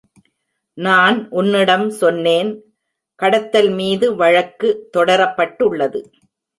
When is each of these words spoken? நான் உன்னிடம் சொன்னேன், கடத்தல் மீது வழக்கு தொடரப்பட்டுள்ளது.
நான் 0.77 1.17
உன்னிடம் 1.31 1.85
சொன்னேன், 1.91 2.51
கடத்தல் 3.19 3.71
மீது 3.71 4.15
வழக்கு 4.15 4.69
தொடரப்பட்டுள்ளது. 4.97 6.01